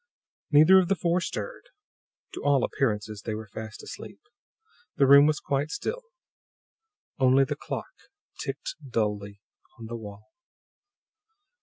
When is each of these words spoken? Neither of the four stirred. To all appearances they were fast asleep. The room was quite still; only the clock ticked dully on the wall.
Neither 0.51 0.79
of 0.79 0.87
the 0.87 0.95
four 0.95 1.21
stirred. 1.21 1.69
To 2.33 2.43
all 2.43 2.63
appearances 2.63 3.21
they 3.21 3.35
were 3.35 3.51
fast 3.53 3.83
asleep. 3.83 4.19
The 4.95 5.05
room 5.05 5.27
was 5.27 5.39
quite 5.39 5.69
still; 5.69 6.01
only 7.19 7.43
the 7.43 7.55
clock 7.55 7.93
ticked 8.39 8.77
dully 8.83 9.41
on 9.77 9.85
the 9.85 9.95
wall. 9.95 10.31